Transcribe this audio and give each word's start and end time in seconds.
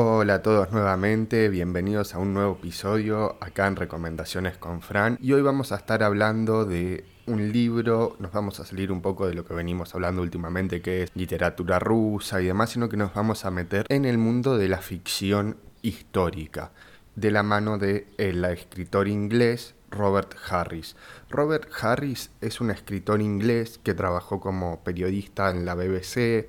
Hola 0.00 0.34
a 0.34 0.42
todos 0.42 0.70
nuevamente, 0.70 1.48
bienvenidos 1.48 2.14
a 2.14 2.18
un 2.18 2.32
nuevo 2.32 2.52
episodio 2.52 3.36
acá 3.40 3.66
en 3.66 3.74
Recomendaciones 3.74 4.56
con 4.56 4.80
Fran 4.80 5.18
y 5.20 5.32
hoy 5.32 5.42
vamos 5.42 5.72
a 5.72 5.74
estar 5.74 6.04
hablando 6.04 6.64
de 6.64 7.04
un 7.26 7.50
libro, 7.50 8.14
nos 8.20 8.30
vamos 8.30 8.60
a 8.60 8.64
salir 8.64 8.92
un 8.92 9.02
poco 9.02 9.26
de 9.26 9.34
lo 9.34 9.44
que 9.44 9.54
venimos 9.54 9.96
hablando 9.96 10.22
últimamente 10.22 10.80
que 10.82 11.02
es 11.02 11.10
literatura 11.16 11.80
rusa 11.80 12.40
y 12.40 12.46
demás, 12.46 12.70
sino 12.70 12.88
que 12.88 12.96
nos 12.96 13.12
vamos 13.12 13.44
a 13.44 13.50
meter 13.50 13.86
en 13.88 14.04
el 14.04 14.18
mundo 14.18 14.56
de 14.56 14.68
la 14.68 14.78
ficción 14.78 15.56
histórica 15.82 16.70
de 17.16 17.32
la 17.32 17.42
mano 17.42 17.76
de 17.76 18.06
el 18.18 18.44
escritor 18.44 19.08
inglés 19.08 19.74
Robert 19.90 20.36
Harris. 20.48 20.94
Robert 21.28 21.68
Harris 21.80 22.30
es 22.40 22.60
un 22.60 22.70
escritor 22.70 23.20
inglés 23.20 23.80
que 23.82 23.94
trabajó 23.94 24.38
como 24.38 24.84
periodista 24.84 25.50
en 25.50 25.64
la 25.64 25.74
BBC, 25.74 26.46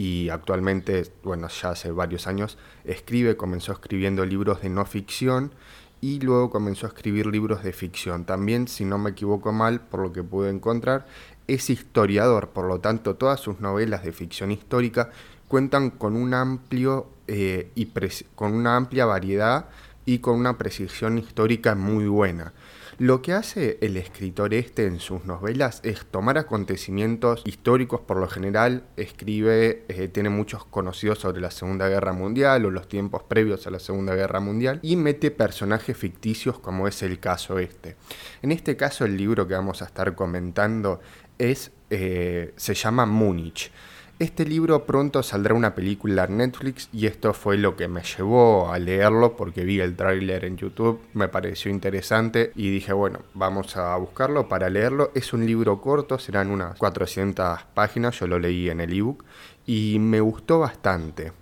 y 0.00 0.30
actualmente, 0.30 1.12
bueno, 1.22 1.48
ya 1.48 1.72
hace 1.72 1.90
varios 1.90 2.26
años, 2.26 2.56
escribe, 2.84 3.36
comenzó 3.36 3.72
escribiendo 3.72 4.24
libros 4.24 4.62
de 4.62 4.70
no 4.70 4.86
ficción 4.86 5.52
y 6.00 6.20
luego 6.20 6.48
comenzó 6.48 6.86
a 6.86 6.88
escribir 6.88 7.26
libros 7.26 7.62
de 7.62 7.74
ficción. 7.74 8.24
También, 8.24 8.66
si 8.66 8.86
no 8.86 8.96
me 8.96 9.10
equivoco 9.10 9.52
mal, 9.52 9.82
por 9.82 10.00
lo 10.00 10.10
que 10.10 10.22
pude 10.22 10.48
encontrar, 10.48 11.06
es 11.48 11.68
historiador, 11.68 12.48
por 12.48 12.66
lo 12.66 12.80
tanto 12.80 13.16
todas 13.16 13.40
sus 13.40 13.60
novelas 13.60 14.02
de 14.02 14.12
ficción 14.12 14.50
histórica 14.52 15.10
cuentan 15.48 15.90
con 15.90 16.16
un 16.16 16.32
amplio 16.32 17.10
eh, 17.26 17.70
y 17.74 17.92
con 18.34 18.54
una 18.54 18.76
amplia 18.76 19.04
variedad 19.04 19.68
y 20.06 20.20
con 20.20 20.36
una 20.36 20.56
precisión 20.56 21.18
histórica 21.18 21.74
muy 21.74 22.06
buena. 22.06 22.54
Lo 23.00 23.22
que 23.22 23.32
hace 23.32 23.78
el 23.80 23.96
escritor 23.96 24.52
este 24.52 24.84
en 24.84 25.00
sus 25.00 25.24
novelas 25.24 25.80
es 25.84 26.04
tomar 26.04 26.36
acontecimientos 26.36 27.40
históricos, 27.46 28.02
por 28.02 28.18
lo 28.18 28.28
general 28.28 28.84
escribe, 28.98 29.86
eh, 29.88 30.08
tiene 30.08 30.28
muchos 30.28 30.66
conocidos 30.66 31.20
sobre 31.20 31.40
la 31.40 31.50
Segunda 31.50 31.88
Guerra 31.88 32.12
Mundial 32.12 32.66
o 32.66 32.70
los 32.70 32.88
tiempos 32.88 33.22
previos 33.22 33.66
a 33.66 33.70
la 33.70 33.78
Segunda 33.78 34.14
Guerra 34.14 34.40
Mundial, 34.40 34.80
y 34.82 34.96
mete 34.96 35.30
personajes 35.30 35.96
ficticios 35.96 36.58
como 36.58 36.86
es 36.88 37.02
el 37.02 37.18
caso 37.20 37.58
este. 37.58 37.96
En 38.42 38.52
este 38.52 38.76
caso 38.76 39.06
el 39.06 39.16
libro 39.16 39.48
que 39.48 39.54
vamos 39.54 39.80
a 39.80 39.86
estar 39.86 40.14
comentando 40.14 41.00
es, 41.38 41.72
eh, 41.88 42.52
se 42.56 42.74
llama 42.74 43.06
Múnich. 43.06 43.72
Este 44.20 44.44
libro 44.44 44.84
pronto 44.84 45.22
saldrá 45.22 45.54
una 45.54 45.74
película 45.74 46.24
en 46.24 46.36
Netflix 46.36 46.90
y 46.92 47.06
esto 47.06 47.32
fue 47.32 47.56
lo 47.56 47.74
que 47.74 47.88
me 47.88 48.02
llevó 48.02 48.70
a 48.70 48.78
leerlo 48.78 49.34
porque 49.34 49.64
vi 49.64 49.80
el 49.80 49.96
tráiler 49.96 50.44
en 50.44 50.58
YouTube, 50.58 51.00
me 51.14 51.28
pareció 51.28 51.70
interesante 51.70 52.52
y 52.54 52.70
dije, 52.70 52.92
bueno, 52.92 53.20
vamos 53.32 53.78
a 53.78 53.96
buscarlo 53.96 54.46
para 54.46 54.68
leerlo. 54.68 55.10
Es 55.14 55.32
un 55.32 55.46
libro 55.46 55.80
corto, 55.80 56.18
serán 56.18 56.50
unas 56.50 56.76
400 56.76 57.60
páginas, 57.72 58.20
yo 58.20 58.26
lo 58.26 58.38
leí 58.38 58.68
en 58.68 58.82
el 58.82 58.92
ebook 58.92 59.24
y 59.64 59.96
me 59.98 60.20
gustó 60.20 60.58
bastante 60.58 61.32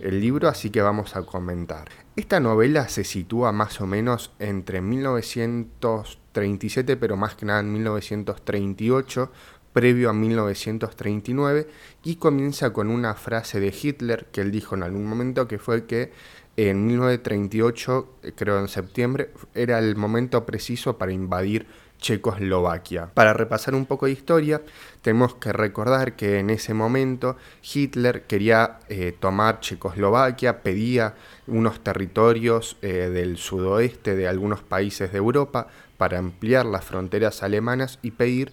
el 0.00 0.20
libro, 0.20 0.48
así 0.48 0.70
que 0.70 0.82
vamos 0.82 1.14
a 1.14 1.22
comentar. 1.22 1.88
Esta 2.16 2.40
novela 2.40 2.88
se 2.88 3.04
sitúa 3.04 3.52
más 3.52 3.80
o 3.80 3.86
menos 3.86 4.32
entre 4.38 4.80
1937, 4.80 6.96
pero 6.96 7.16
más 7.16 7.36
que 7.36 7.46
nada 7.46 7.60
en 7.60 7.72
1938, 7.72 9.30
previo 9.74 10.08
a 10.08 10.14
1939 10.14 11.68
y 12.04 12.16
comienza 12.16 12.72
con 12.72 12.88
una 12.88 13.14
frase 13.14 13.60
de 13.60 13.74
Hitler 13.82 14.26
que 14.32 14.40
él 14.40 14.50
dijo 14.50 14.76
en 14.76 14.84
algún 14.84 15.04
momento 15.04 15.46
que 15.46 15.58
fue 15.58 15.84
que 15.84 16.12
en 16.56 16.86
1938, 16.86 18.08
creo 18.36 18.60
en 18.60 18.68
septiembre, 18.68 19.30
era 19.54 19.80
el 19.80 19.96
momento 19.96 20.46
preciso 20.46 20.96
para 20.96 21.10
invadir 21.10 21.66
Checoslovaquia. 21.98 23.10
Para 23.12 23.32
repasar 23.32 23.74
un 23.74 23.86
poco 23.86 24.06
de 24.06 24.12
historia, 24.12 24.62
tenemos 25.02 25.34
que 25.34 25.52
recordar 25.52 26.14
que 26.14 26.38
en 26.38 26.50
ese 26.50 26.72
momento 26.72 27.36
Hitler 27.62 28.22
quería 28.22 28.78
eh, 28.88 29.16
tomar 29.18 29.58
Checoslovaquia, 29.58 30.62
pedía 30.62 31.14
unos 31.48 31.82
territorios 31.82 32.76
eh, 32.82 33.10
del 33.12 33.36
sudoeste 33.36 34.14
de 34.14 34.28
algunos 34.28 34.62
países 34.62 35.10
de 35.10 35.18
Europa 35.18 35.66
para 35.96 36.18
ampliar 36.18 36.66
las 36.66 36.84
fronteras 36.84 37.42
alemanas 37.42 37.98
y 38.02 38.12
pedir 38.12 38.52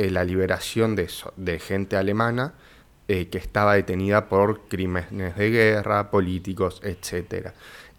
eh, 0.00 0.10
la 0.10 0.24
liberación 0.24 0.96
de, 0.96 1.58
gente 1.58 1.96
alemana 1.96 2.54
eh, 3.06 3.28
que 3.28 3.36
estaba 3.36 3.74
detenida 3.74 4.30
por 4.30 4.66
crímenes 4.66 5.36
de 5.36 5.50
guerra, 5.50 6.10
políticos, 6.10 6.80
etc. 6.82 7.48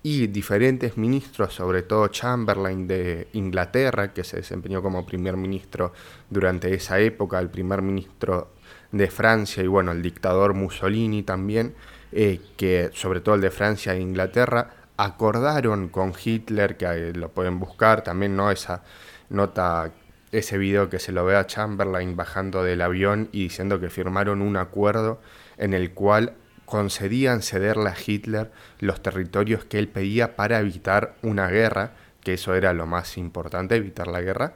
Y 0.02 0.26
diferentes 0.26 0.98
ministros, 0.98 1.54
sobre 1.54 1.84
todo 1.84 2.08
Chamberlain 2.08 2.88
de 2.88 3.28
Inglaterra, 3.34 4.14
que 4.14 4.24
se 4.24 4.38
desempeñó 4.38 4.82
como 4.82 5.06
primer 5.06 5.38
ministro 5.38 5.94
durante 6.28 6.74
esa 6.74 7.00
época, 7.00 7.38
el 7.38 7.52
primer 7.52 7.84
ministro 7.84 8.54
de 8.92 9.08
Francia 9.12 9.62
y 9.62 9.68
bueno, 9.68 9.92
el 9.92 10.02
dictador 10.02 10.56
Mussolini 10.56 11.22
también, 11.22 11.76
eh, 12.12 12.42
que 12.58 12.90
sobre 12.96 13.22
todo 13.22 13.36
el 13.36 13.42
de 13.42 13.52
Francia 13.52 13.94
e 13.94 14.00
Inglaterra, 14.00 14.74
acordaron 14.98 15.90
con 15.90 16.14
Hitler, 16.20 16.78
que 16.78 17.14
lo 17.14 17.30
pueden 17.30 17.60
buscar, 17.60 18.04
también 18.04 18.36
no 18.36 18.50
esa 18.50 18.82
nota 19.30 19.92
ese 20.32 20.58
video 20.58 20.90
que 20.90 21.00
se 21.00 21.12
lo 21.12 21.26
ve 21.26 21.36
a 21.36 21.46
Chamberlain 21.46 22.16
bajando 22.16 22.64
del 22.64 22.82
avión 22.82 23.30
y 23.32 23.44
diciendo 23.44 23.80
que 23.80 23.90
firmaron 23.90 24.42
un 24.42 24.58
acuerdo 24.58 25.22
en 25.58 25.74
el 25.74 25.92
cual 25.92 26.34
concedían 26.66 27.42
cederle 27.42 27.90
a 27.90 27.96
Hitler 28.06 28.52
los 28.80 29.04
territorios 29.04 29.66
que 29.66 29.78
él 29.78 29.90
pedía 29.90 30.36
para 30.36 30.60
evitar 30.60 31.16
una 31.22 31.48
guerra, 31.50 31.92
que 32.22 32.36
eso 32.36 32.56
era 32.56 32.74
lo 32.74 32.86
más 32.86 33.18
importante, 33.18 33.76
evitar 33.76 34.08
la 34.08 34.22
guerra, 34.22 34.54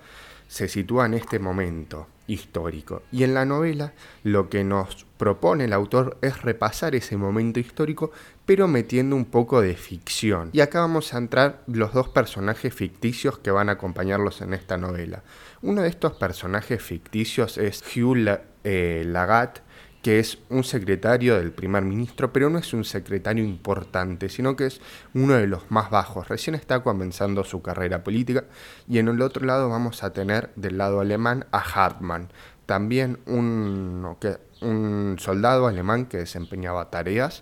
se 0.47 0.67
sitúa 0.67 1.05
en 1.05 1.15
este 1.15 1.39
momento 1.39 2.07
histórico. 2.27 3.03
Y 3.11 3.23
en 3.23 3.33
la 3.33 3.45
novela 3.45 3.93
lo 4.23 4.49
que 4.49 4.63
nos 4.63 5.05
propone 5.17 5.65
el 5.65 5.73
autor 5.73 6.17
es 6.21 6.41
repasar 6.41 6.95
ese 6.95 7.17
momento 7.17 7.59
histórico, 7.59 8.11
pero 8.45 8.67
metiendo 8.67 9.15
un 9.15 9.25
poco 9.25 9.61
de 9.61 9.75
ficción. 9.75 10.49
Y 10.53 10.61
acá 10.61 10.79
vamos 10.81 11.13
a 11.13 11.17
entrar 11.17 11.63
los 11.67 11.93
dos 11.93 12.09
personajes 12.09 12.73
ficticios 12.73 13.37
que 13.39 13.51
van 13.51 13.69
a 13.69 13.73
acompañarlos 13.73 14.41
en 14.41 14.53
esta 14.53 14.77
novela. 14.77 15.23
Uno 15.61 15.81
de 15.81 15.89
estos 15.89 16.13
personajes 16.13 16.81
ficticios 16.81 17.57
es 17.57 17.83
Hugh 17.95 18.39
eh, 18.63 19.03
Lagat, 19.05 19.59
que 20.05 20.19
es 20.19 20.37
un 20.49 20.63
secretario 20.63 21.35
del 21.35 21.51
primer 21.51 21.83
ministro, 21.83 22.31
pero 22.31 22.47
no 22.51 22.59
es 22.59 22.73
un 22.73 22.83
secretario 22.83 23.43
importante, 23.43 24.29
sino 24.29 24.55
que 24.55 24.67
es 24.67 24.79
uno 25.15 25.33
de 25.33 25.47
los 25.47 25.71
más 25.71 25.89
bajos. 25.89 26.27
Recién 26.27 26.53
está 26.53 26.83
comenzando 26.83 27.43
su 27.43 27.63
carrera 27.63 28.03
política 28.03 28.43
y 28.87 28.99
en 28.99 29.07
el 29.07 29.19
otro 29.23 29.43
lado 29.47 29.67
vamos 29.67 30.03
a 30.03 30.13
tener 30.13 30.51
del 30.55 30.77
lado 30.77 30.99
alemán 30.99 31.47
a 31.51 31.57
Hartmann, 31.57 32.29
también 32.67 33.17
un, 33.25 34.15
un 34.61 35.15
soldado 35.17 35.65
alemán 35.65 36.05
que 36.05 36.17
desempeñaba 36.17 36.91
tareas 36.91 37.41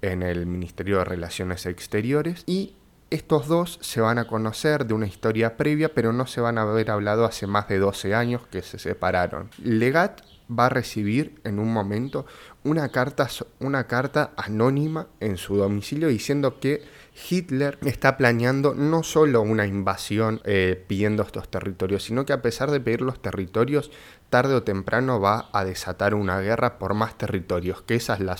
en 0.00 0.22
el 0.22 0.46
Ministerio 0.46 0.96
de 0.96 1.04
Relaciones 1.04 1.66
Exteriores 1.66 2.42
y 2.46 2.74
estos 3.10 3.48
dos 3.48 3.78
se 3.82 4.00
van 4.00 4.16
a 4.16 4.26
conocer 4.26 4.86
de 4.86 4.94
una 4.94 5.06
historia 5.06 5.58
previa, 5.58 5.92
pero 5.92 6.14
no 6.14 6.26
se 6.26 6.40
van 6.40 6.56
a 6.56 6.62
haber 6.62 6.90
hablado 6.90 7.26
hace 7.26 7.46
más 7.46 7.68
de 7.68 7.78
12 7.78 8.14
años 8.14 8.46
que 8.46 8.62
se 8.62 8.78
separaron. 8.78 9.50
Legat 9.62 10.22
va 10.50 10.66
a 10.66 10.70
recibir 10.70 11.40
en 11.44 11.58
un 11.58 11.72
momento 11.72 12.26
una 12.64 12.88
carta, 12.88 13.28
una 13.60 13.86
carta 13.86 14.32
anónima 14.36 15.08
en 15.20 15.36
su 15.36 15.56
domicilio 15.56 16.08
diciendo 16.08 16.58
que 16.60 16.82
Hitler 17.28 17.78
está 17.82 18.16
planeando 18.16 18.74
no 18.74 19.02
solo 19.02 19.42
una 19.42 19.66
invasión 19.66 20.40
eh, 20.44 20.82
pidiendo 20.86 21.22
estos 21.22 21.48
territorios, 21.48 22.04
sino 22.04 22.24
que 22.24 22.32
a 22.32 22.42
pesar 22.42 22.70
de 22.70 22.80
pedir 22.80 23.02
los 23.02 23.20
territorios, 23.20 23.90
tarde 24.30 24.54
o 24.54 24.62
temprano 24.62 25.20
va 25.20 25.48
a 25.52 25.64
desatar 25.64 26.14
una 26.14 26.40
guerra 26.40 26.78
por 26.78 26.94
más 26.94 27.16
territorios, 27.16 27.82
que 27.82 27.96
esa 27.96 28.14
es 28.14 28.20
la, 28.20 28.36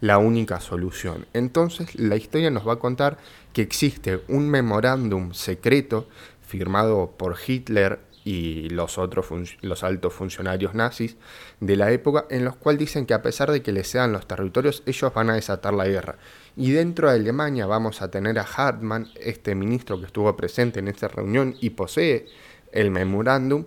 la 0.00 0.18
única 0.18 0.60
solución. 0.60 1.26
Entonces 1.32 1.94
la 1.98 2.16
historia 2.16 2.50
nos 2.50 2.66
va 2.66 2.74
a 2.74 2.78
contar 2.78 3.18
que 3.52 3.62
existe 3.62 4.22
un 4.28 4.48
memorándum 4.48 5.32
secreto 5.32 6.08
firmado 6.40 7.14
por 7.16 7.36
Hitler 7.46 8.00
y 8.24 8.68
los 8.68 8.98
otros 8.98 9.26
los 9.62 9.82
altos 9.82 10.12
funcionarios 10.12 10.74
nazis 10.74 11.16
de 11.60 11.76
la 11.76 11.90
época 11.90 12.26
en 12.30 12.44
los 12.44 12.56
cuales 12.56 12.80
dicen 12.80 13.06
que 13.06 13.14
a 13.14 13.22
pesar 13.22 13.50
de 13.50 13.62
que 13.62 13.72
les 13.72 13.88
sean 13.88 14.12
los 14.12 14.26
territorios 14.26 14.82
ellos 14.86 15.12
van 15.14 15.30
a 15.30 15.34
desatar 15.34 15.74
la 15.74 15.88
guerra. 15.88 16.18
Y 16.56 16.72
dentro 16.72 17.08
de 17.08 17.16
Alemania 17.16 17.66
vamos 17.66 18.02
a 18.02 18.10
tener 18.10 18.38
a 18.38 18.42
Hartmann 18.42 19.08
este 19.20 19.54
ministro 19.54 19.98
que 19.98 20.06
estuvo 20.06 20.36
presente 20.36 20.80
en 20.80 20.88
esta 20.88 21.08
reunión 21.08 21.56
y 21.60 21.70
posee 21.70 22.26
el 22.72 22.90
memorándum 22.90 23.64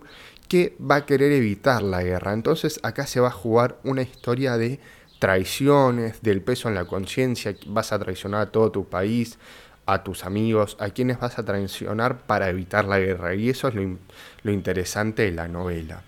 que 0.48 0.76
va 0.78 0.96
a 0.96 1.06
querer 1.06 1.32
evitar 1.32 1.82
la 1.82 2.02
guerra. 2.02 2.32
Entonces 2.32 2.78
acá 2.82 3.06
se 3.06 3.20
va 3.20 3.28
a 3.28 3.32
jugar 3.32 3.78
una 3.82 4.02
historia 4.02 4.56
de 4.56 4.78
traiciones 5.18 6.20
del 6.22 6.42
peso 6.42 6.68
en 6.68 6.74
la 6.74 6.84
conciencia 6.84 7.56
vas 7.66 7.92
a 7.92 7.98
traicionar 7.98 8.40
a 8.42 8.52
todo 8.52 8.70
tu 8.70 8.84
país 8.84 9.38
a 9.86 10.02
tus 10.02 10.24
amigos, 10.24 10.76
a 10.80 10.90
quienes 10.90 11.18
vas 11.18 11.38
a 11.38 11.44
traicionar 11.44 12.18
para 12.18 12.48
evitar 12.48 12.84
la 12.84 12.98
guerra. 12.98 13.34
Y 13.34 13.50
eso 13.50 13.68
es 13.68 13.74
lo, 13.74 14.52
interesante 14.52 15.22
de 15.22 15.32
la 15.32 15.48
novela. 15.48 16.02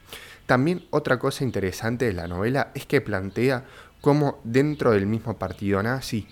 También 0.46 0.84
otra 0.90 1.19
cosa 1.19 1.44
interesante 1.44 2.06
de 2.06 2.12
la 2.12 2.28
novela 2.28 2.70
es 2.75 2.87
que 2.87 3.00
plantea 3.00 3.64
cómo 4.00 4.40
dentro 4.44 4.93
del 4.93 5.06
mismo 5.06 5.38
partido 5.38 5.82
nazi 5.82 6.26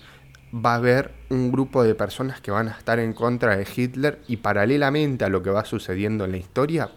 va 0.53 0.73
a 0.73 0.77
haber 0.77 1.11
un 1.29 1.51
grupo 1.51 1.83
de 1.83 1.95
personas 1.95 2.39
que 2.39 2.51
van 2.51 2.69
a 2.69 2.71
estar 2.71 2.99
en 2.99 3.13
contra 3.13 3.57
de 3.57 3.67
Hitler 3.75 4.21
y 4.27 4.37
paralelamente 4.37 5.25
a 5.25 5.29
lo 5.29 5.43
que 5.43 5.49
va 5.49 5.65
sucediendo 5.65 6.23
en 6.23 6.31
la 6.31 6.37
historia, 6.37 6.91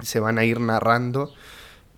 se 0.00 0.20
van 0.20 0.38
a 0.38 0.44
ir 0.44 0.60
narrando 0.60 1.32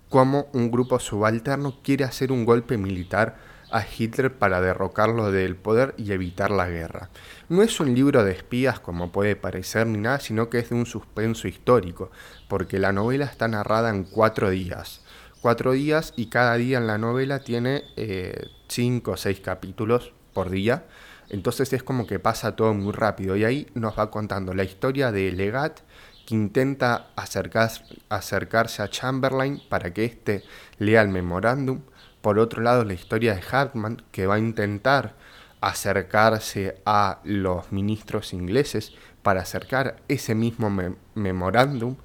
cómo 0.09 0.47
un 0.53 0.71
grupo 0.71 0.99
subalterno 0.99 1.77
quiere 1.83 2.05
hacer 2.05 2.31
un 2.31 2.45
golpe 2.45 2.77
militar 2.77 3.48
a 3.71 3.85
Hitler 3.85 4.37
para 4.37 4.61
derrocarlo 4.61 5.31
del 5.31 5.55
poder 5.55 5.93
y 5.97 6.11
evitar 6.11 6.51
la 6.51 6.67
guerra. 6.67 7.09
No 7.49 7.61
es 7.61 7.79
un 7.79 7.93
libro 7.93 8.23
de 8.23 8.31
espías 8.31 8.79
como 8.79 9.11
puede 9.11 9.35
parecer 9.35 9.87
ni 9.87 9.99
nada, 9.99 10.19
sino 10.19 10.49
que 10.49 10.59
es 10.59 10.69
de 10.69 10.75
un 10.75 10.85
suspenso 10.85 11.47
histórico, 11.47 12.11
porque 12.47 12.79
la 12.79 12.91
novela 12.91 13.25
está 13.25 13.47
narrada 13.47 13.89
en 13.89 14.03
cuatro 14.03 14.49
días. 14.49 15.01
Cuatro 15.41 15.71
días 15.71 16.13
y 16.15 16.27
cada 16.27 16.55
día 16.55 16.79
en 16.79 16.87
la 16.87 16.97
novela 16.97 17.39
tiene 17.39 17.83
eh, 17.95 18.47
cinco 18.67 19.11
o 19.11 19.17
seis 19.17 19.39
capítulos 19.39 20.13
por 20.33 20.49
día. 20.49 20.85
Entonces 21.29 21.71
es 21.73 21.83
como 21.83 22.07
que 22.07 22.19
pasa 22.19 22.55
todo 22.55 22.73
muy 22.73 22.91
rápido 22.91 23.35
y 23.35 23.45
ahí 23.45 23.67
nos 23.73 23.97
va 23.97 24.09
contando 24.11 24.53
la 24.53 24.63
historia 24.63 25.11
de 25.11 25.31
Legat 25.31 25.79
que 26.25 26.35
intenta 26.35 27.07
acercarse 27.15 28.83
a 28.83 28.87
Chamberlain 28.87 29.61
para 29.67 29.93
que 29.93 30.05
éste 30.05 30.43
lea 30.77 31.01
el 31.01 31.09
memorándum. 31.09 31.81
Por 32.21 32.39
otro 32.39 32.61
lado, 32.61 32.83
la 32.83 32.93
historia 32.93 33.33
de 33.33 33.41
Hartman, 33.41 34.03
que 34.11 34.27
va 34.27 34.35
a 34.35 34.39
intentar 34.39 35.15
acercarse 35.61 36.81
a 36.85 37.19
los 37.23 37.71
ministros 37.71 38.33
ingleses 38.33 38.93
para 39.23 39.41
acercar 39.41 39.97
ese 40.07 40.35
mismo 40.35 40.69
memorándum 41.15 41.97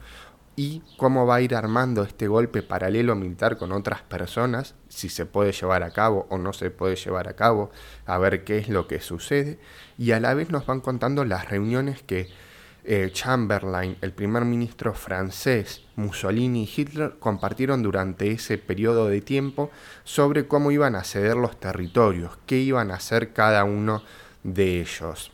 y 0.56 0.82
cómo 0.96 1.26
va 1.26 1.36
a 1.36 1.40
ir 1.40 1.54
armando 1.54 2.02
este 2.04 2.28
golpe 2.28 2.62
paralelo 2.62 3.16
militar 3.16 3.56
con 3.56 3.72
otras 3.72 4.02
personas, 4.02 4.74
si 4.88 5.08
se 5.08 5.26
puede 5.26 5.52
llevar 5.52 5.82
a 5.82 5.90
cabo 5.90 6.26
o 6.30 6.38
no 6.38 6.52
se 6.52 6.70
puede 6.70 6.96
llevar 6.96 7.28
a 7.28 7.34
cabo, 7.34 7.70
a 8.06 8.18
ver 8.18 8.44
qué 8.44 8.58
es 8.58 8.68
lo 8.68 8.86
que 8.86 9.00
sucede, 9.00 9.58
y 9.98 10.12
a 10.12 10.20
la 10.20 10.34
vez 10.34 10.50
nos 10.50 10.66
van 10.66 10.80
contando 10.80 11.24
las 11.24 11.48
reuniones 11.48 12.02
que 12.02 12.28
eh, 12.84 13.10
Chamberlain, 13.12 13.96
el 14.02 14.12
primer 14.12 14.44
ministro 14.44 14.92
francés, 14.92 15.82
Mussolini 15.96 16.64
y 16.64 16.80
Hitler 16.80 17.16
compartieron 17.18 17.82
durante 17.82 18.30
ese 18.30 18.58
periodo 18.58 19.08
de 19.08 19.22
tiempo 19.22 19.70
sobre 20.04 20.46
cómo 20.46 20.70
iban 20.70 20.94
a 20.94 21.04
ceder 21.04 21.36
los 21.36 21.58
territorios, 21.58 22.38
qué 22.46 22.58
iban 22.58 22.90
a 22.90 22.96
hacer 22.96 23.32
cada 23.32 23.64
uno 23.64 24.02
de 24.42 24.82
ellos. 24.82 25.30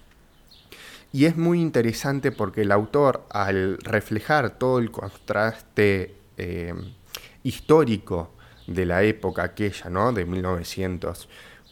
Y 1.12 1.25
es 1.25 1.37
muy 1.37 1.61
interesante 1.61 2.31
porque 2.31 2.62
el 2.62 2.70
autor, 2.70 3.26
al 3.31 3.79
reflejar 3.79 4.50
todo 4.50 4.79
el 4.79 4.93
contraste 4.93 6.14
eh, 6.37 6.73
histórico 7.43 8.32
de 8.69 8.87
la 8.87 9.02
época 9.02 9.43
aquella, 9.43 9.91
¿no? 9.91 10.12
De 10.12 10.25
1900, 10.25 11.29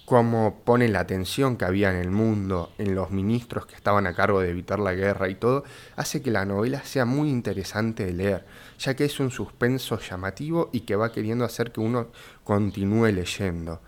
cómo 0.08 0.62
pone 0.64 0.88
la 0.88 1.06
tensión 1.06 1.58
que 1.58 1.66
había 1.66 1.90
en 1.90 1.96
el 1.96 2.10
mundo, 2.10 2.72
en 2.78 2.94
los 2.94 3.10
ministros 3.10 3.66
que 3.66 3.74
estaban 3.74 4.06
a 4.06 4.14
cargo 4.14 4.40
de 4.40 4.48
evitar 4.48 4.78
la 4.78 4.94
guerra 4.94 5.28
y 5.28 5.34
todo, 5.34 5.64
hace 5.96 6.22
que 6.22 6.30
la 6.30 6.46
novela 6.46 6.82
sea 6.82 7.04
muy 7.04 7.28
interesante 7.28 8.06
de 8.06 8.14
leer, 8.14 8.46
ya 8.78 8.96
que 8.96 9.04
es 9.04 9.20
un 9.20 9.30
suspenso 9.30 9.98
llamativo 9.98 10.70
y 10.72 10.80
que 10.80 10.96
va 10.96 11.12
queriendo 11.12 11.44
hacer 11.44 11.72
que 11.72 11.80
uno 11.80 12.06
continúe 12.42 13.08
leyendo. 13.08 13.82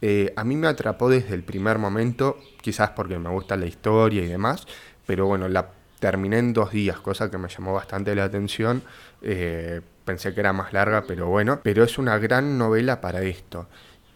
Eh, 0.00 0.32
a 0.34 0.44
mí 0.44 0.56
me 0.56 0.66
atrapó 0.66 1.10
desde 1.10 1.34
el 1.34 1.42
primer 1.42 1.76
momento, 1.76 2.38
quizás 2.62 2.90
porque 2.90 3.18
me 3.18 3.28
gusta 3.28 3.54
la 3.56 3.66
historia 3.66 4.22
y 4.22 4.28
demás, 4.28 4.66
pero 5.04 5.26
bueno, 5.26 5.46
la 5.46 5.72
terminé 6.00 6.38
en 6.38 6.54
dos 6.54 6.72
días, 6.72 7.00
cosa 7.00 7.30
que 7.30 7.36
me 7.36 7.48
llamó 7.48 7.74
bastante 7.74 8.14
la 8.14 8.24
atención. 8.24 8.82
Eh, 9.20 9.82
pensé 10.06 10.32
que 10.32 10.40
era 10.40 10.54
más 10.54 10.72
larga, 10.72 11.04
pero 11.06 11.26
bueno, 11.26 11.60
pero 11.62 11.84
es 11.84 11.98
una 11.98 12.16
gran 12.16 12.56
novela 12.56 13.02
para 13.02 13.20
esto. 13.20 13.68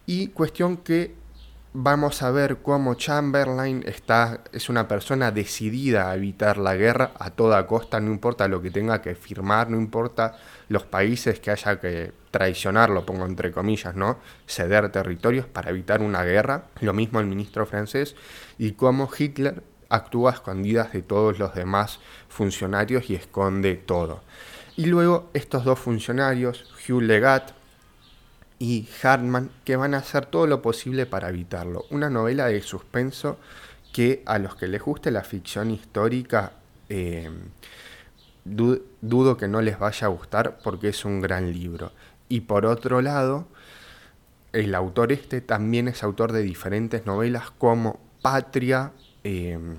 Y 0.06 0.28
cuestión 0.28 0.78
que 0.78 1.19
vamos 1.72 2.22
a 2.22 2.30
ver 2.30 2.58
cómo 2.62 2.94
Chamberlain 2.94 3.82
está, 3.86 4.42
es 4.52 4.68
una 4.68 4.88
persona 4.88 5.30
decidida 5.30 6.10
a 6.10 6.16
evitar 6.16 6.58
la 6.58 6.74
guerra 6.74 7.12
a 7.18 7.30
toda 7.30 7.66
costa, 7.66 8.00
no 8.00 8.10
importa 8.10 8.48
lo 8.48 8.60
que 8.60 8.70
tenga 8.70 9.00
que 9.00 9.14
firmar, 9.14 9.70
no 9.70 9.76
importa 9.76 10.36
los 10.68 10.84
países 10.84 11.38
que 11.40 11.50
haya 11.50 11.78
que 11.78 12.12
traicionar, 12.30 12.90
lo 12.90 13.06
pongo 13.06 13.24
entre 13.26 13.52
comillas, 13.52 13.94
¿no? 13.94 14.18
Ceder 14.46 14.90
territorios 14.90 15.46
para 15.46 15.70
evitar 15.70 16.02
una 16.02 16.24
guerra. 16.24 16.64
Lo 16.80 16.92
mismo 16.92 17.20
el 17.20 17.26
ministro 17.26 17.66
francés 17.66 18.16
y 18.58 18.72
cómo 18.72 19.08
Hitler 19.16 19.62
actúa 19.88 20.30
a 20.30 20.34
escondidas 20.34 20.92
de 20.92 21.02
todos 21.02 21.38
los 21.38 21.54
demás 21.54 22.00
funcionarios 22.28 23.10
y 23.10 23.16
esconde 23.16 23.74
todo. 23.74 24.22
Y 24.76 24.86
luego 24.86 25.30
estos 25.34 25.64
dos 25.64 25.78
funcionarios, 25.78 26.72
Hugh 26.88 27.02
Legat 27.02 27.59
y 28.60 28.88
Hartman, 29.02 29.50
que 29.64 29.74
van 29.74 29.94
a 29.94 29.98
hacer 29.98 30.26
todo 30.26 30.46
lo 30.46 30.62
posible 30.62 31.06
para 31.06 31.30
evitarlo. 31.30 31.86
Una 31.90 32.08
novela 32.10 32.46
de 32.46 32.62
suspenso 32.62 33.38
que 33.92 34.22
a 34.26 34.38
los 34.38 34.54
que 34.54 34.68
les 34.68 34.80
guste 34.80 35.10
la 35.10 35.24
ficción 35.24 35.72
histórica 35.72 36.52
eh, 36.88 37.28
dudo 38.44 39.36
que 39.36 39.48
no 39.48 39.60
les 39.62 39.80
vaya 39.80 40.06
a 40.06 40.10
gustar 40.10 40.60
porque 40.62 40.90
es 40.90 41.04
un 41.04 41.20
gran 41.20 41.52
libro. 41.52 41.90
Y 42.28 42.42
por 42.42 42.66
otro 42.66 43.02
lado, 43.02 43.48
el 44.52 44.76
autor 44.76 45.10
este 45.10 45.40
también 45.40 45.88
es 45.88 46.04
autor 46.04 46.30
de 46.30 46.42
diferentes 46.42 47.04
novelas 47.04 47.50
como 47.50 47.98
Patria, 48.22 48.92
Em, 49.24 49.76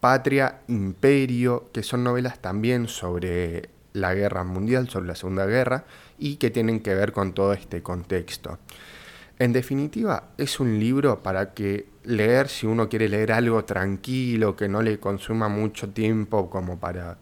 Patria, 0.00 0.60
Imperio, 0.68 1.70
que 1.72 1.82
son 1.82 2.04
novelas 2.04 2.40
también 2.40 2.86
sobre 2.88 3.70
la 3.96 4.14
guerra 4.14 4.44
mundial, 4.44 4.88
sobre 4.88 5.08
la 5.08 5.14
Segunda 5.14 5.46
Guerra, 5.46 5.84
y 6.18 6.36
que 6.36 6.50
tienen 6.50 6.80
que 6.80 6.94
ver 6.94 7.12
con 7.12 7.32
todo 7.32 7.52
este 7.52 7.82
contexto. 7.82 8.58
En 9.38 9.52
definitiva, 9.52 10.30
es 10.38 10.60
un 10.60 10.78
libro 10.78 11.22
para 11.22 11.52
que 11.52 11.88
leer 12.04 12.48
si 12.48 12.66
uno 12.66 12.88
quiere 12.88 13.08
leer 13.08 13.32
algo 13.32 13.64
tranquilo, 13.64 14.56
que 14.56 14.68
no 14.68 14.80
le 14.82 14.98
consuma 14.98 15.48
mucho 15.48 15.90
tiempo 15.90 16.48
como 16.48 16.78
para... 16.78 17.18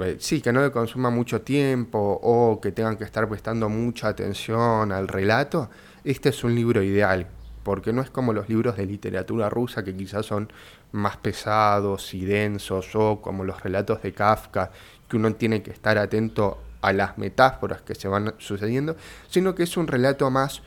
Eh, 0.00 0.16
sí, 0.18 0.40
que 0.40 0.52
no 0.52 0.62
le 0.62 0.72
consuma 0.72 1.10
mucho 1.10 1.42
tiempo 1.42 2.18
o 2.22 2.60
que 2.60 2.72
tengan 2.72 2.96
que 2.96 3.04
estar 3.04 3.28
prestando 3.28 3.68
mucha 3.68 4.08
atención 4.08 4.90
al 4.90 5.06
relato. 5.06 5.70
Este 6.02 6.30
es 6.30 6.42
un 6.42 6.54
libro 6.54 6.82
ideal 6.82 7.28
porque 7.64 7.92
no 7.92 8.02
es 8.02 8.10
como 8.10 8.32
los 8.32 8.48
libros 8.48 8.76
de 8.76 8.86
literatura 8.86 9.48
rusa 9.48 9.82
que 9.82 9.96
quizás 9.96 10.26
son 10.26 10.52
más 10.94 11.16
pesados 11.16 12.14
y 12.14 12.24
densos 12.24 12.94
o 12.94 13.20
como 13.20 13.44
los 13.44 13.62
relatos 13.62 14.00
de 14.02 14.12
Kafka, 14.12 14.70
que 15.08 15.16
uno 15.16 15.34
tiene 15.34 15.62
que 15.62 15.72
estar 15.72 15.98
atento 15.98 16.58
a 16.80 16.92
las 16.92 17.18
metáforas 17.18 17.82
que 17.82 17.96
se 17.96 18.06
van 18.06 18.34
sucediendo, 18.38 18.96
sino 19.28 19.54
que 19.54 19.64
es 19.64 19.76
un 19.76 19.88
relato 19.88 20.30
más 20.30 20.62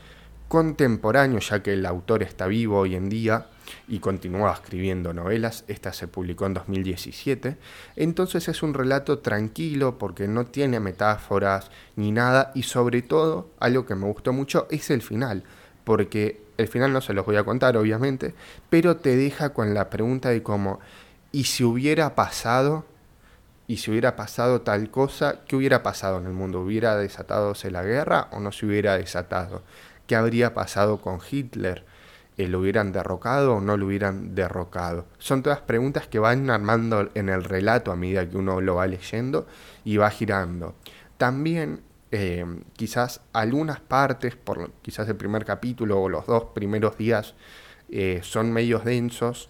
contemporáneo, 0.46 1.38
ya 1.40 1.62
que 1.62 1.72
el 1.72 1.86
autor 1.86 2.22
está 2.22 2.46
vivo 2.46 2.78
hoy 2.78 2.94
en 2.94 3.08
día 3.08 3.46
y 3.86 4.00
continúa 4.00 4.52
escribiendo 4.52 5.14
novelas, 5.14 5.64
esta 5.66 5.92
se 5.92 6.08
publicó 6.08 6.46
en 6.46 6.54
2017, 6.54 7.56
entonces 7.96 8.48
es 8.48 8.62
un 8.62 8.74
relato 8.74 9.20
tranquilo 9.20 9.98
porque 9.98 10.28
no 10.28 10.46
tiene 10.46 10.78
metáforas 10.80 11.70
ni 11.96 12.12
nada 12.12 12.52
y 12.54 12.64
sobre 12.64 13.02
todo 13.02 13.50
algo 13.60 13.86
que 13.86 13.94
me 13.94 14.06
gustó 14.06 14.32
mucho 14.32 14.66
es 14.70 14.90
el 14.90 15.02
final, 15.02 15.44
porque 15.88 16.42
el 16.58 16.68
final 16.68 16.92
no 16.92 17.00
se 17.00 17.14
los 17.14 17.24
voy 17.24 17.36
a 17.36 17.44
contar, 17.44 17.78
obviamente, 17.78 18.34
pero 18.68 18.98
te 18.98 19.16
deja 19.16 19.54
con 19.54 19.72
la 19.72 19.88
pregunta 19.88 20.28
de 20.28 20.42
cómo, 20.42 20.80
¿y 21.32 21.44
si 21.44 21.64
hubiera 21.64 22.14
pasado? 22.14 22.84
¿Y 23.66 23.78
si 23.78 23.90
hubiera 23.90 24.14
pasado 24.14 24.60
tal 24.60 24.90
cosa? 24.90 25.40
¿Qué 25.48 25.56
hubiera 25.56 25.82
pasado 25.82 26.18
en 26.18 26.26
el 26.26 26.34
mundo? 26.34 26.60
¿Hubiera 26.60 26.94
desatado 26.98 27.54
la 27.70 27.82
guerra 27.82 28.28
o 28.32 28.40
no 28.40 28.52
se 28.52 28.66
hubiera 28.66 28.98
desatado? 28.98 29.62
¿Qué 30.06 30.14
habría 30.14 30.52
pasado 30.52 31.00
con 31.00 31.20
Hitler? 31.30 31.86
Eh, 32.36 32.48
¿Lo 32.48 32.60
hubieran 32.60 32.92
derrocado 32.92 33.54
o 33.54 33.60
no 33.62 33.78
lo 33.78 33.86
hubieran 33.86 34.34
derrocado? 34.34 35.06
Son 35.16 35.42
todas 35.42 35.60
preguntas 35.60 36.06
que 36.06 36.18
van 36.18 36.50
armando 36.50 37.08
en 37.14 37.30
el 37.30 37.44
relato 37.44 37.92
a 37.92 37.96
medida 37.96 38.28
que 38.28 38.36
uno 38.36 38.60
lo 38.60 38.74
va 38.74 38.86
leyendo 38.86 39.46
y 39.86 39.96
va 39.96 40.10
girando. 40.10 40.74
También 41.16 41.80
eh, 42.10 42.44
quizás 42.74 43.20
algunas 43.32 43.80
partes, 43.80 44.36
por 44.36 44.70
quizás 44.82 45.08
el 45.08 45.16
primer 45.16 45.44
capítulo 45.44 46.00
o 46.00 46.08
los 46.08 46.26
dos 46.26 46.44
primeros 46.54 46.96
días, 46.96 47.34
eh, 47.90 48.20
son 48.22 48.52
medios 48.52 48.84
densos 48.84 49.48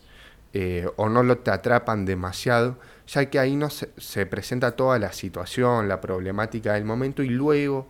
eh, 0.53 0.89
o 0.97 1.09
no 1.09 1.23
lo 1.23 1.39
te 1.39 1.51
atrapan 1.51 2.05
demasiado, 2.05 2.79
ya 3.07 3.27
que 3.27 3.39
ahí 3.39 3.55
no 3.57 3.71
se, 3.71 3.91
se, 3.97 4.27
presenta 4.27 4.73
toda 4.73 4.99
la 4.99 5.13
situación, 5.13 5.89
la 5.89 6.01
problemática 6.01 6.75
del 6.75 6.85
momento 6.85 7.23
y 7.23 7.29
luego, 7.29 7.89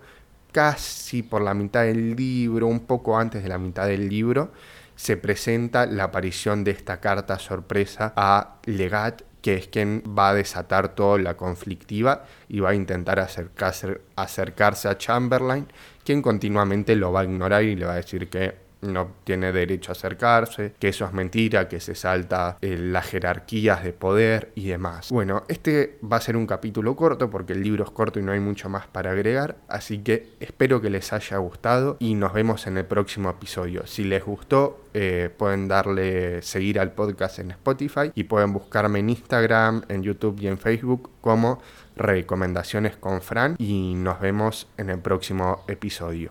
casi 0.52 1.22
por 1.22 1.42
la 1.42 1.54
mitad 1.54 1.82
del 1.84 2.16
libro, 2.16 2.66
un 2.66 2.80
poco 2.80 3.18
antes 3.18 3.42
de 3.42 3.48
la 3.48 3.58
mitad 3.58 3.86
del 3.86 4.08
libro, 4.08 4.52
se 4.96 5.16
presenta 5.16 5.86
la 5.86 6.04
aparición 6.04 6.64
de 6.64 6.72
esta 6.72 7.00
carta 7.00 7.38
sorpresa 7.38 8.12
a 8.16 8.56
Legat 8.64 9.22
que 9.42 9.54
es 9.54 9.68
quien 9.68 10.02
va 10.06 10.30
a 10.30 10.34
desatar 10.34 10.94
toda 10.94 11.18
la 11.18 11.36
conflictiva 11.36 12.24
y 12.48 12.60
va 12.60 12.70
a 12.70 12.74
intentar 12.74 13.20
acercarse, 13.20 14.00
acercarse 14.16 14.88
a 14.88 14.98
Chamberlain, 14.98 15.66
quien 16.04 16.22
continuamente 16.22 16.96
lo 16.96 17.12
va 17.12 17.20
a 17.20 17.24
ignorar 17.24 17.62
y 17.62 17.76
le 17.76 17.86
va 17.86 17.92
a 17.92 17.96
decir 17.96 18.28
que 18.28 18.67
no 18.80 19.12
tiene 19.24 19.52
derecho 19.52 19.92
a 19.92 19.94
acercarse, 19.94 20.74
que 20.78 20.88
eso 20.88 21.04
es 21.04 21.12
mentira, 21.12 21.68
que 21.68 21.80
se 21.80 21.94
salta 21.94 22.56
eh, 22.60 22.76
las 22.78 23.06
jerarquías 23.06 23.82
de 23.82 23.92
poder 23.92 24.52
y 24.54 24.68
demás. 24.68 25.10
Bueno, 25.10 25.44
este 25.48 25.98
va 26.00 26.18
a 26.18 26.20
ser 26.20 26.36
un 26.36 26.46
capítulo 26.46 26.94
corto 26.96 27.30
porque 27.30 27.52
el 27.52 27.62
libro 27.62 27.84
es 27.84 27.90
corto 27.90 28.18
y 28.18 28.22
no 28.22 28.32
hay 28.32 28.40
mucho 28.40 28.68
más 28.68 28.86
para 28.86 29.10
agregar, 29.10 29.56
así 29.68 29.98
que 29.98 30.30
espero 30.40 30.80
que 30.80 30.90
les 30.90 31.12
haya 31.12 31.38
gustado 31.38 31.96
y 31.98 32.14
nos 32.14 32.32
vemos 32.32 32.66
en 32.66 32.78
el 32.78 32.84
próximo 32.84 33.30
episodio. 33.30 33.86
Si 33.86 34.04
les 34.04 34.24
gustó, 34.24 34.84
eh, 34.94 35.30
pueden 35.36 35.68
darle 35.68 36.42
seguir 36.42 36.80
al 36.80 36.92
podcast 36.92 37.38
en 37.38 37.50
Spotify 37.52 38.10
y 38.14 38.24
pueden 38.24 38.52
buscarme 38.52 39.00
en 39.00 39.10
Instagram, 39.10 39.82
en 39.88 40.02
YouTube 40.02 40.40
y 40.40 40.48
en 40.48 40.58
Facebook 40.58 41.10
como 41.20 41.60
Recomendaciones 41.96 42.96
con 42.96 43.20
Fran 43.20 43.56
y 43.58 43.94
nos 43.96 44.20
vemos 44.20 44.68
en 44.76 44.90
el 44.90 45.00
próximo 45.00 45.64
episodio. 45.66 46.26